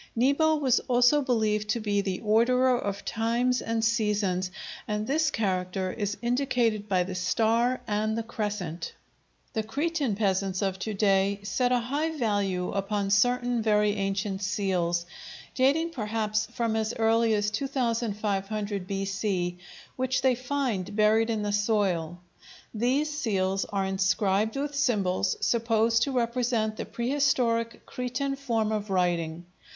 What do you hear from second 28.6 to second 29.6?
of writing.